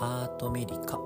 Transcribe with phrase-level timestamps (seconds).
[0.00, 0.96] アートメリカ。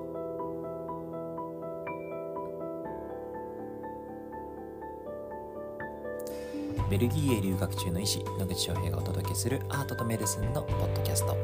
[6.91, 11.35] ベルギーへ留学中の医師野口翔平がお届けするアートとメルスンのポッドキャスト。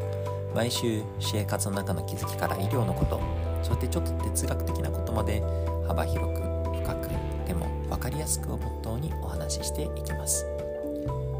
[0.54, 3.20] 毎週生活の中の気づきから医療のこと。
[3.64, 5.42] そしてちょっと哲学的なことまで
[5.88, 7.10] 幅広く深く
[7.48, 10.46] でも分かりやすくをモットーにお話ししていきます。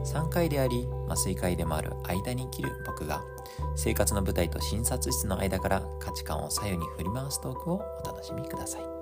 [0.04, 3.22] 3回であり麻酔科医でもある間に生きる僕が
[3.76, 9.00] 生活の舞台と診察室の間から価値観を左右に振り回すトークをお楽しみください。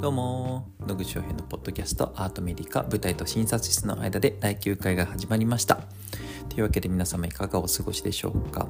[0.00, 0.51] どうも
[1.02, 5.80] 口翔平のポッドキャストアートメディカ舞台と診察室の間で第9回が始まりました。
[6.48, 8.68] というわけで皆様いかがお過ごしでしょうか。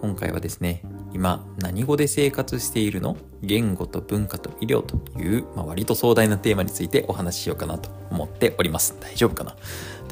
[0.00, 0.82] 今回はですね
[1.14, 3.16] 今何語で生活しているの？
[3.42, 8.94] 言語と文化と医療という、まあ、割と壮大なテーマについてお話ししようかなと思っております。
[9.00, 9.56] 大丈夫かな？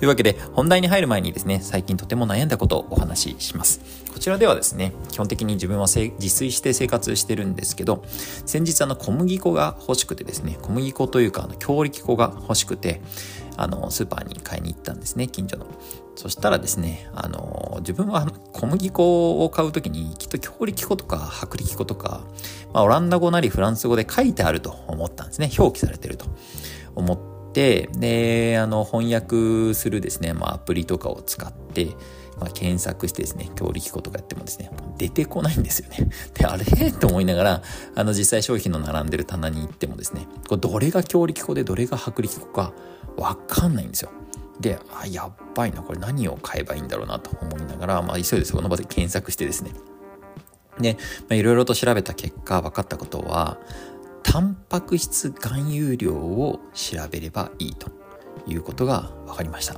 [0.01, 8.03] というわけで本題に入る前にですね最近とても悩んだことをお話ししますこちらではですね基本的に自分は自炊して生活してるんですけど
[8.47, 13.03] 先日あの小麦粉が欲しくてですね小麦粉というかあの強力粉が欲しくて
[13.59, 15.67] あのスーパーに買いに行ったんですね近所の
[16.17, 22.27] そしたらですね、あの、自分は小麦粉を買うときにきっと強力粉とか薄力粉とか、
[22.75, 25.51] まあ、オランダ語なりフランス語で書いてあると思ったんですね。
[25.59, 26.27] 表記されてると
[26.95, 31.97] 思って、で、あの、翻訳するですね、まあ、アプリとかを使って、
[32.39, 36.09] まあ、検索してですね、強力粉とかやってもですね、出てこないんですよね。
[36.35, 36.65] で、あれ？
[36.93, 37.63] と思いながら、
[37.95, 42.73] あの、実際商品の並んでる棚に行ってもですね、これどれが強力粉でどれが薄力粉か
[43.17, 44.11] わかんないんですよ。
[44.61, 49.73] で、あ、やっばいな、これ何を買えばいいんだろうなと思いながら、まあ、急いでそこの場で検索してですね。
[50.81, 50.97] で、
[51.31, 53.59] いろいろと調べた結果、分かったことは、
[54.23, 57.91] タンパク質含有量を調べればいいと
[58.47, 59.77] いうことが分かりました。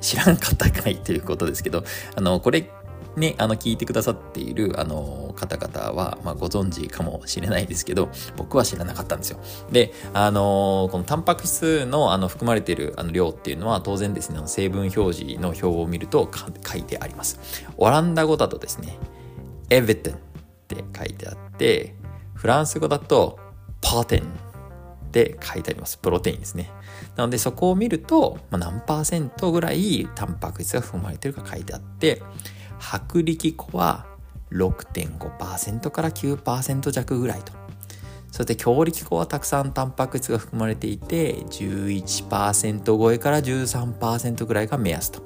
[0.00, 1.84] 知らんかったかいということですけど、
[2.16, 2.70] あの、これ
[3.16, 9.40] ね、あの、聞いてくださっている、あの、方々は、まあ、ご存知かもしれないですけど、僕は知らなかったんですよ。
[9.70, 17.38] で、あの、このタンパク質の、あの、含まれている、あの、量っていうのは、当然ですね、あの成分表示の表を見ると書いてあります。
[17.76, 18.98] オランダ語だとですね、
[19.68, 20.16] エヴェテンっ
[20.68, 21.94] て書いてあって、
[22.34, 23.38] フランス語だと、
[23.82, 24.24] パーテンっ
[25.10, 25.98] て書いてあります。
[25.98, 26.70] プロテインですね。
[27.16, 32.22] なのでそこを見ると、まあ、何パーセントぐらいタンパク質が含まれてるか書いてあって、
[32.78, 34.06] 薄力粉は
[34.52, 37.52] 6.5%から9%弱ぐらいと。
[38.30, 45.20] そして強力粉はたくさんタンパク質が含まれていて11%超えから13%ぐらいが目安と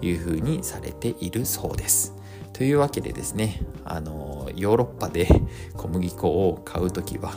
[0.00, 2.14] いうふうにされているそうです。
[2.52, 5.28] というわけでですね、あのヨーロッパで
[5.76, 7.34] 小麦粉を買う時は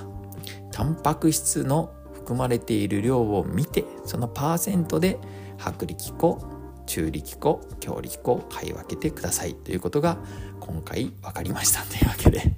[0.71, 5.19] タンパク質の含まれている量を見てそのパーセントで
[5.59, 10.17] 薄力粉中力粉強力粉を買い分けてくださいということが
[10.59, 12.55] 今回分かりましたというわけで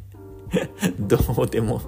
[0.99, 1.81] どうでも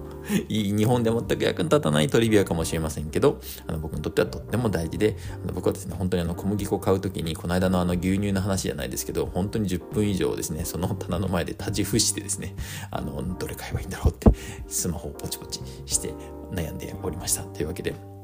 [0.49, 12.55] い日本で全く役に立たないトリビアかもしれませんけどあの僕にとってはとっても大事であの僕はですね本当にあの小麦粉を買う時にこの間のあの牛乳の話じゃないですけど本当に10分以上ですねその棚の前で立ち伏してですね
[12.91, 14.29] あのどれ買えばいいんだろうって
[14.67, 16.13] スマホをポチポチして
[16.51, 17.43] 悩んでおりました。
[17.43, 18.14] というわけで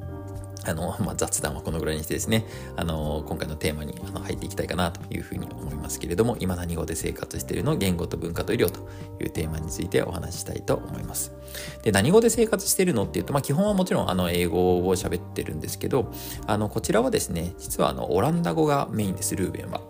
[0.66, 2.46] あの、 まあ、雑談はこのぐらいにしてですね、
[2.76, 7.76] あの、今回のテーマにあの入っていきたいかなというふうに思いますけれども、今何語で生活しているの？
[7.78, 8.88] 言語と文化と医療と
[9.20, 11.34] いうテーマについてお話ししたいと思います。
[11.84, 13.04] で、何語で生活しているの？
[13.04, 16.12] っていうと、まあ、基本はもちろんあの、英語を喋ってるんですけど、
[16.48, 19.82] あの、こちらはですね、実はあの、オランダ語がメインです、ルーベンは。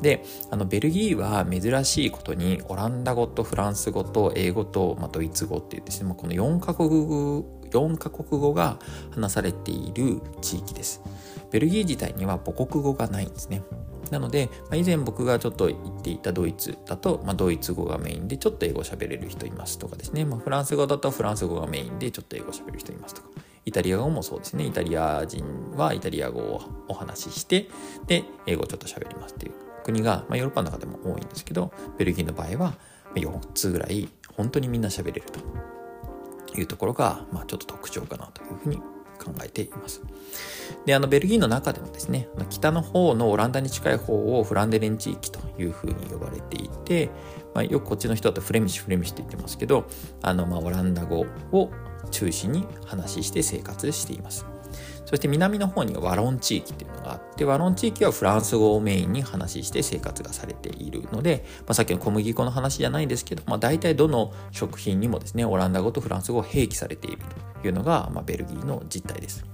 [0.00, 8.78] で、あの、ベルギーは珍しいことに、オランダ語とフランス語と英語と、まあ、ドイツ語っていうですね、まあ、この4カ国4カ国語が
[9.10, 11.02] 話されている地域です。
[11.50, 13.62] ベルギー自体には母国語がないんですね。
[14.10, 23.28] なので、まあ、以前僕がちょっと言っていたドイツだと、まあ、ドイツ語がメインでちょっと英語喋れる人いますとかですね、まあ、フランス語だとフランス語がメインでちょっと英語喋る人いますとか、
[23.64, 25.44] イタリア語もそうですね、イタリア人
[25.76, 27.68] はイタリア語をお話しして、
[28.06, 29.52] で、英語ちょっと喋りますっていう
[29.84, 32.74] 国が、まあ、ヨーロッパの中でも多いんですけど、ベルギーの場合は
[33.14, 35.40] 4つぐらい本当にみんな喋れると。
[36.56, 38.76] いうところが、まあ、ちょっと特徴かなというふうに
[39.20, 40.02] 考えています。
[40.86, 47.10] で、あの、ベルギーの中でもですね、北の方のオランダに近い方をフランデレン地域というふうに呼ばれていて、
[47.54, 49.86] まあ、よくこっちの人だとフレミシュ、フレミシュって言ってますけど、
[50.22, 51.70] あの、まあ、オランダ語を
[52.10, 54.46] 中心に話して生活しています。
[55.04, 67.18] そして南の方にワロン地域っていうのがあって、ワロン地域はフランス語をメインに話して生活がされているので、まあ、さっきの小麦粉の話じゃないですけど、まあ、大体どの食品にもですね、オランダ語とフランス語を併記されている
[67.60, 69.44] というのが、まあ、ベルギーの実態です。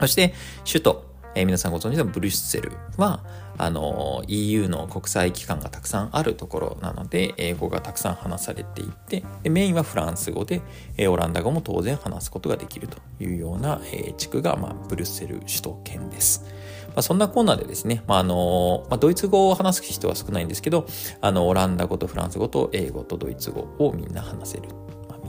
[0.00, 0.34] そして、
[0.66, 3.24] 首都、えー、皆さんご存知のブリュッセルは、
[3.58, 10.62] あの EU の国際機関がたくさんあるところなので英語がたくさん話されていてでメインはフランス語で、
[10.96, 16.44] えオランダ語も当然話すことができるというような、え地区が、まあ、ブルッセル首都圏です。
[16.88, 20.86] まあ、そんなコーナーでですね、まああのまあ、ドイツ語を話す人は少ないんですけど
[21.22, 24.64] あのオランダ語とフランス語と英語とドイツ語をみんな話せる、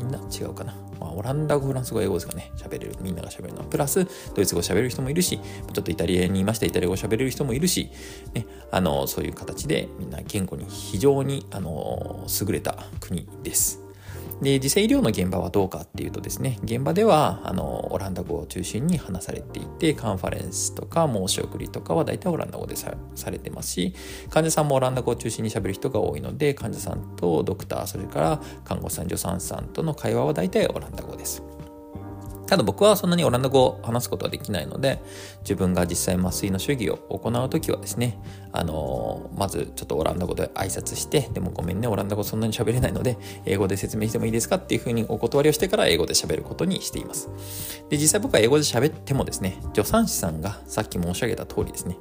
[0.04, 3.66] みんな違うかなまあ、オランダ語、フランス語、英語ですかね、喋れる、みんなが喋るのは。
[3.66, 7.90] プラス、ドイツ語喋る人もいるし、ちょっとイタリアにいました、イタリア語喋れる人もいるし、
[8.34, 13.83] ね、あの、そういう形でみんな言語に非常に、あの、優れた国です。
[14.42, 22.96] で実際医療の現場はどうかっていうとですね現場ではあのオランダ語を中心に話されていてカンファレンスとか申し送りとかは大体オランダ語でさ
[23.30, 23.94] れてますし
[24.30, 31.44] 患者さんもオランダ語を中心にしゃべる人が多いので患者さんとドクターそれから看護師さん助産師さんとの会話は大体オランダ語です。
[32.54, 35.02] ただ僕はそんなにオランダ語を話すことはできないので、
[35.40, 38.20] 自分が実際麻酔の主義を行うときはですね、
[38.52, 43.18] あのー、まずちょっとオランダ語で挨拶して、でもごめんね、オランダ語そんなに喋れないので、
[43.48, 47.28] 英語で説明してもいいですかっていうふうにお断りをしてから英語で喋ることにしています。
[47.90, 51.98] で、実際僕は英語で喋ってもですね、助産師さんがさっき申し上げた通りですね、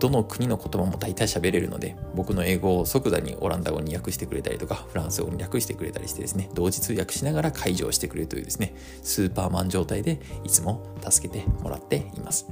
[0.00, 12.48] どの国の言葉も大体喋れるので僕の英語を即座にオランダ語に訳してくれたりとかフランス語に訳してくれたりしてですね同時通訳しながら解除をしてくれるというですねスーパーマン状態でいつも助けてもらっています。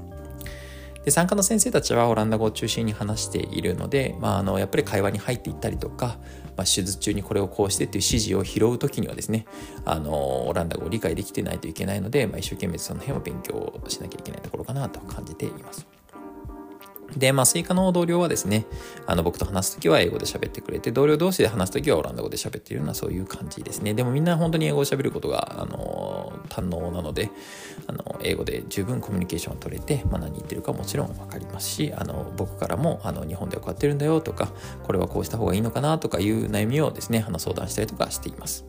[1.05, 6.19] で参加の先生たちはオランダ語を中心に話しているので、まあ、あのやっぱり会話に入っていったりとか、
[6.55, 9.47] まあ、手術中にこれをこうしてっていう指示を拾う時にはですね
[9.87, 15.98] あのオランダ語を理解できてないといけないので、まあ、一生懸命その辺を勉強しなきゃいけないところかなと感じています。
[17.17, 18.67] で、まあ、スイカの同僚はですね、
[19.07, 23.95] あの、僕と話すときは英語で喋ってくれて、同僚同士で話すときはオランダ語で喋っているような、そういう感じですね。
[23.95, 27.31] でもみんな本当に英語を喋ることが、あの、堪能なので、
[27.87, 34.53] あの、英語で十分コミュニケーションを取れて、まあ、何言ってるかもちろんわかりますし、あの、僕からも、あの、日本ではこうやってるんだよとか、
[34.85, 38.67] これはこうした方がいいのかなとかいう悩みをですね、あの、相談したりとかしています。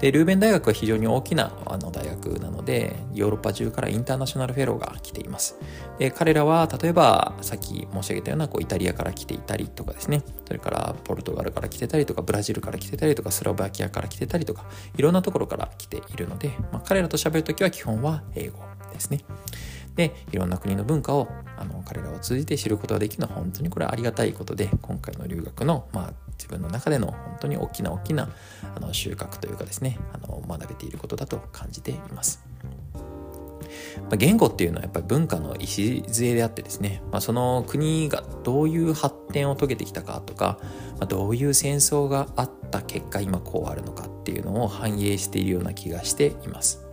[0.00, 5.58] でルーベン大学は非常に大きなあの大学なのでヨーロッパ中からインターナショナルフェローが来ています。
[5.98, 10.22] で彼らは例えばさっき申し上げたようなこうイタリアから来ていたりとかですね。
[10.46, 18.60] それからポルトガルから来てたりとかブラジルから来てたりとかスロバキアから来てたりとかいろんなところから来ているので、まあ、彼らと喋るときは基本は英語
[18.92, 19.20] ですね。
[19.96, 28.28] でいろんな国の文化をあの彼らを通じて知ることができるのは本当にこれはありがたいことで今回の留学の、まあ、自分の中での本当に大きな大きな
[28.76, 32.44] あの収穫というかですねあの学べていることだと感じています。
[34.16, 40.58] 言語っていうのはやっぱり文化の礎であってですね、まあ、その国がどういう発展を遂げてきたかとか、
[40.98, 46.87] まあ、どういう戦争があった結果今こうあるのかっていうのを反映しているような気がしています。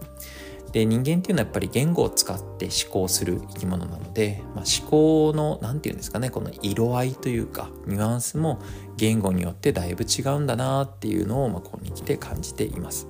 [0.75, 8.59] で人間っていうのはやっぱり言語を使って思考する生き物なので、まあ、思考の何て言うんですかねこの色合いというかニュアンスも
[8.97, 13.07] 言語によってだいぶ違うんだなっていうのを、まあ、ここに来て感じています。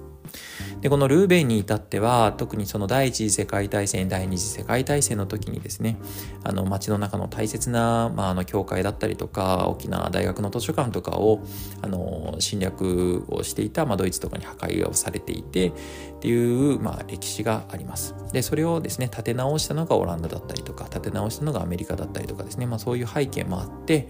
[0.82, 5.98] でこのルーベンに至っては特にその第一次世界大戦第二次世界大戦の時にですね
[6.44, 11.42] あの街の中の大切な、まあ、あの教会だったりとか大きな大学の図書館とかを
[11.82, 15.72] あの侵略をしていた、まあ、ドイツとかに破壊をされていてっ
[16.20, 18.16] ていう、まあ、歴史があります。
[18.32, 24.10] でそれをですね立て直したのがオランダだったりとか立て直したのがアメリカだったりとかですね、まあ、そういう背景もあって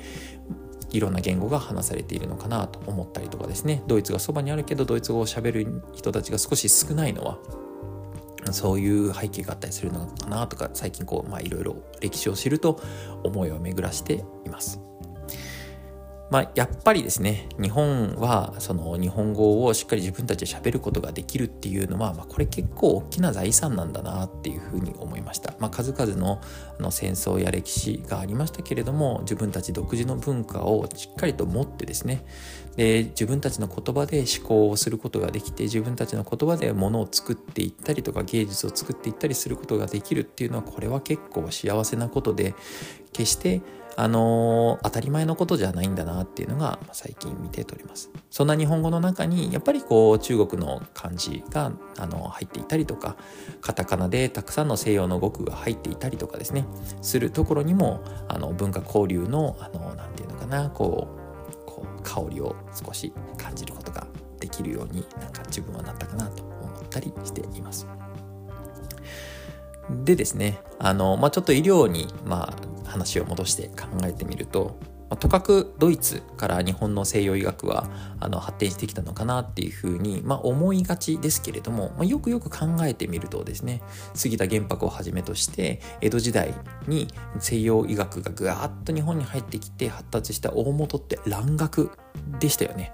[0.96, 7.38] いろんな言語が話されているのかなと思ったりとかですねドイツがそばにあるけどドイツ語をしゃべる人たちが少し少ないのは
[8.52, 12.80] そういう背景があったりするのかなとか最近こうまあいろいろ歴史を知ると
[13.24, 14.80] 思いを巡らしています。
[16.32, 26.42] まあ、やっぱりですね日本はその日本語をしっかり自分たちで喋ることができるっていうのは、まあ、これ結構大きな財産なんだなっていうふうに思いました、まあ、数々の
[26.78, 32.26] あの戦争や歴史がありましたけれども自分たち独自の文化をしっかりと持ってですね
[32.76, 42.54] で自分たちの言葉で思考をすることができて自分たちの言葉で物を作っていったりとか芸術を作っていったりすることができるっていうのはこれは結構幸せなことで
[43.16, 43.62] 決して
[43.98, 48.12] あのー、当たり前のことじゃないんだなっていうのが最近見て取れます。
[48.30, 53.16] そんな日本語の中にやっぱりこう中国の漢字があの入っていたりとか
[53.62, 56.66] カタカナでたくさんの西洋の語句が入っていたりとかですね
[57.02, 61.08] するところにもあの文化交流のあのなんていうのかなこ
[61.48, 64.06] うこう香りを少し感じることが
[64.42, 67.88] できるようになんか自分はなったかなと思ったりしています。
[69.90, 77.88] でですね、あの、まあ、ちょっと医療に、まあ、話を戻して考えてみると、まとかくドイツから日本の西洋医学は
[78.20, 83.82] あの発展してきたのかなっていうふうに、まあ、思いがちですけれども、まあ、よくよく考えてみるとですね
[84.14, 86.54] 杉田玄白をはじめとして江戸時代
[86.88, 87.08] に
[87.40, 91.92] 西洋医学がぐわっと日本に入ってきて発達した大元って蘭学
[92.40, 92.92] でしたよね。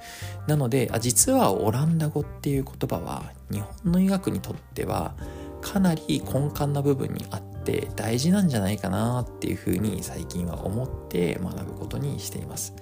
[0.48, 5.16] なのであ実はオランダ語っていう言葉は日本の医学にとっては
[5.62, 7.51] かなり根幹な部分にあって
[7.96, 12.74] 大事なんじゃないかなっていうふうに最近は思って学ぶことにしています。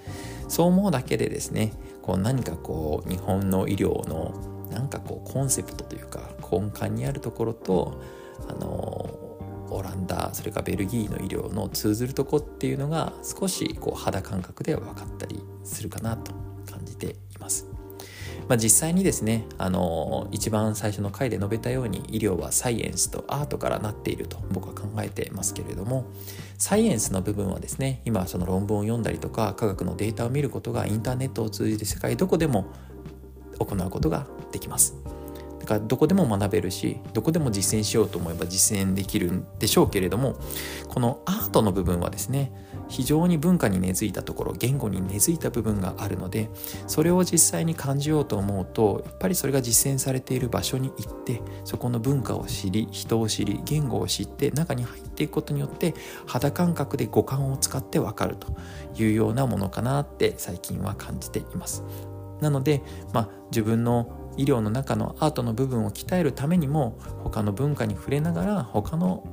[0.47, 8.01] そう思うだけでですねこう何かこう日本の医療のなんかこうコンセプトというか根幹にあるところと
[8.47, 9.29] あの
[9.71, 16.31] オランダそれからベルギーの医療の通ずるとこっていうのが少しこう肌感覚では分かったりするかなと
[16.71, 17.28] 感じてい
[18.49, 18.55] ま。
[18.55, 26.05] あ、実際にですねあの一番最初の回で述べたように医療はサイエンスとアートからなっていると僕は考えてますけれども
[26.57, 32.65] サイエンスの部分はですね今その論文を読んだりとか科学のデータを見ることがインターネットを通じて世界どこでも
[33.59, 35.18] 行うことができます。
[35.69, 40.35] かどこでも学べるしどこでも実践しようと思えば実践できるんでしょうけれども
[40.87, 42.51] このアートの部分はですね
[42.89, 46.49] 非常に文化に根付いたところ言語に根付いた部分があるので
[46.87, 55.93] それを実際に感じようと思うとやっぱりそれが実践されている場所に行ってそこの文化を知り人を知り言語を知って中に入っていくことによって
[56.25, 58.47] 肌感覚で五感を使って分かると
[58.95, 61.83] いうようなものかなって最近は感じています。
[62.41, 62.81] なので、
[63.13, 64.09] まあ、自分の
[64.39, 69.27] 医療の中のアートの部分を鍛えるためにも他の文化に触れながら他の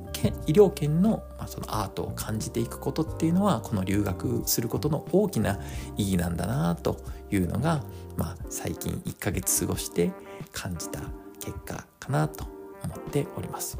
[0.47, 5.59] 医療圏の,、まあそのアートを感じていくことっていうのはこの留学することの大きな
[5.95, 6.97] 意義なんだなと
[7.31, 7.85] いうのが、
[8.17, 10.11] まあ、最近1ヶ月過ごして
[10.51, 10.99] 感じた
[11.39, 12.43] 結果かなと
[12.83, 13.79] 思っております。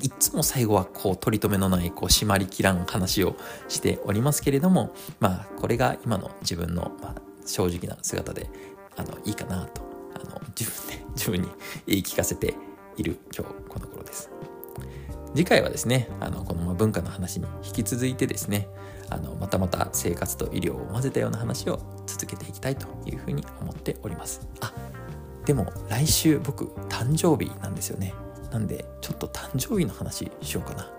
[0.00, 3.36] いつも最後はこう取り留めのないこう締まりきらん話を
[3.68, 7.14] しておりますけれどもまあこれが今の自分のまあ
[7.46, 8.50] 正直な姿で
[8.96, 11.48] あのいいかなとあの自分で 自分に
[11.86, 12.54] 言い聞かせて
[12.96, 14.30] いる今日この頃です。
[15.34, 18.68] 次回はですねあのこの文化の話に引き続いてですね
[19.08, 24.46] あのまたまた生活と医療を混ぜたような話を続けていきたいというふうに思っております。
[24.60, 24.72] あ
[25.46, 28.14] でも来週僕誕生日なんですよね。
[28.50, 30.90] なんでちょっと誕生日の話しようかな。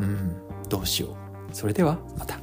[0.00, 0.36] うん
[0.68, 1.54] どうしよう。
[1.54, 2.41] それではまた。